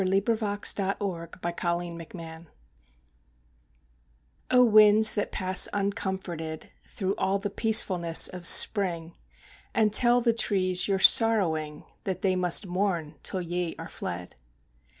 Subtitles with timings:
[0.03, 2.47] THE SORROW OF THE WINDS
[4.49, 9.13] O winds that pass uncomforted Through all the peacefulness of spring,
[9.75, 14.33] And tell the trees your sorrowing, That they must mourn till ye are fled!